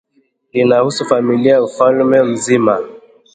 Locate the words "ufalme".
1.63-2.23